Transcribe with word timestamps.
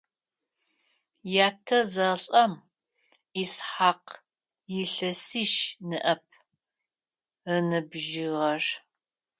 Ятэ 1.47 1.79
зэлӀэм 1.91 2.53
Исхьакъ 3.41 4.13
илъэсищ 4.81 5.53
ныӀэп 5.89 6.25
ыныбжьыгъэр. 7.53 8.63